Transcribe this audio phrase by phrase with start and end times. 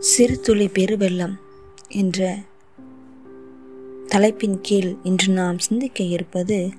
[0.00, 1.38] சிறுதுளி பெருவெள்ளம்
[1.88, 2.38] என்ற
[4.06, 6.70] தலைப்பின் கீழ் இன்று நாம் சிந்திக்க இருப்பது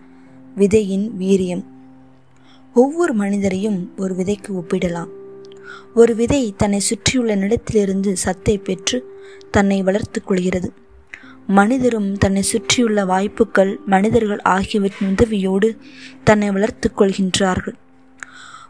[0.55, 1.63] விதையின் வீரியம்.
[2.73, 5.07] ஒவ்வொரு மனிதரையும் ஒரு விதைக்கு ஒப்பிடலாம்.
[5.95, 9.19] ஒரு விதை தன்னை சுற்றியுள்ள நிலத்திலிருந்து சத்தை பெற்று
[9.51, 10.71] தன்னை வளர்த்துக் கொள்கிறது.
[11.47, 15.77] மனிதரும் தன்னை சுற்றியுள்ள வாய்ப்புகள் மனிதர்கள் ஆகியவற்றின் உதவியோடு
[16.23, 17.75] தன்னை வளர்த்து கொள்கின்றார்கள்.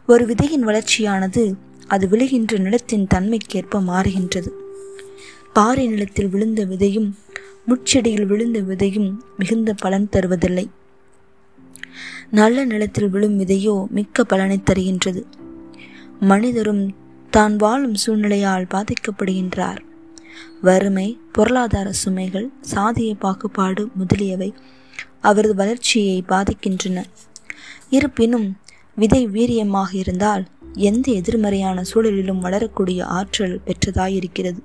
[0.06, 4.50] ஒரு விதையின் வளர்ச்சியானது அது விழுகின்ற நிலத்தின் தன்மைக்கேற்ப மாறுகின்றது.
[5.52, 7.10] பாறை நிலத்தில் விழுந்த விதையும்
[7.68, 10.66] முட்செடியில் விழுந்த விதையும் மிகுந்த பலன் தருவதில்லை.
[12.30, 15.22] நல்ல நிலத்தில் விழும் விதையோ மிக்க பலனை தருகின்றது.
[16.20, 16.96] மனிதரும்
[17.30, 19.80] தான் வாழும் சூழ்நிலையால் பாதிக்கப்படுகின்றார்.
[20.62, 24.54] வறுமை பொருளாதார சுமைகள் சாதிய பாகுபாடு முதலியவை
[25.20, 27.04] அவரது வளர்ச்சியை பாதிக்கின்றன.
[27.90, 28.56] இருப்பினும்
[28.94, 30.44] விதை வீரியமாக இருந்தால்
[30.78, 34.60] எந்த எதிர்மறையான சூழலிலும் வளரக்கூடிய ஆற்றல் பெற்றதாயிருக்கிறது.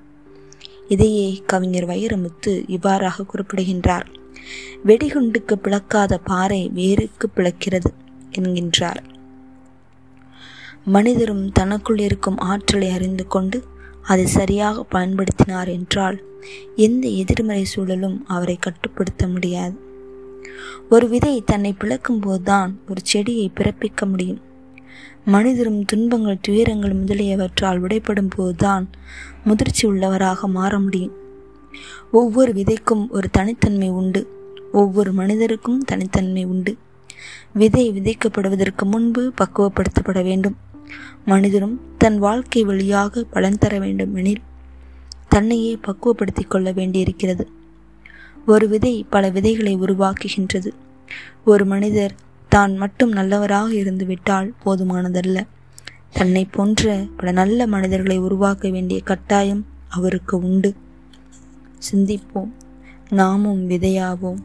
[0.88, 4.08] இதையே கவிஞர் வைரமுத்து இவ்வாறாக குறிப்பிடுகின்றார்.
[4.86, 7.92] வெடிகுண்டுக்கு பிளக்காத பாறை வேருக்கு பிளக்கிறது
[8.40, 9.02] என்கின்றார்.
[10.86, 13.64] மனிதரும் தனக்குள் இருக்கும் ஆற்றலை அறிந்து கொண்டு
[14.02, 16.24] அதை சரியாக பயன்படுத்தினார் என்றால்
[16.76, 19.76] எந்த எதிர்மறை சூழலும் அவரை கட்டுப்படுத்த முடியாது.
[20.90, 24.42] ஒரு விதை தன்னை பிளக்கும் போதுதான் ஒரு செடியை பிறப்பிக்க முடியும்.
[25.26, 28.90] மனிதரும் துன்பங்கள் துயரங்கள் முதலியவற்றால் விடைப்படும் போதுதான்
[29.44, 31.12] முதிர்ச்சி உள்ளவராக மாற முடியும்.
[32.12, 34.28] ஒவ்வொரு விதைக்கும் ஒரு தனித்தன்மை உண்டு.
[34.72, 36.78] ஒவ்வொரு மனிதருக்கும் தனித்தன்மை உண்டு.
[37.54, 40.58] விதை விதைக்கப்படுவதற்கு முன்பு பக்குவப்படுத்தப்பட வேண்டும்.
[41.26, 44.42] மனிதரும் தன் வாழ்க்கை வழியாக பலன் தர வேண்டும் எனில்
[45.30, 47.48] தன்னையே பக்குவப்படுத்திக் கொள்ள வேண்டியிருக்கிறது.
[48.46, 50.72] ஒரு விதை பல விதைகளை உருவாக்குகின்றது.
[51.46, 52.16] ஒரு மனிதர்
[52.54, 55.48] தான் மட்டும் நல்லவராக இருந்து விட்டால் போதுமானதல்ல.
[56.12, 60.74] தன்னை போன்ற பல நல்ல மனிதர்களை உருவாக்க வேண்டிய கட்டாயம் அவருக்கு உண்டு.
[61.92, 62.52] சிந்திப்போம்.
[63.09, 64.41] நாமும் விதையாவோம்.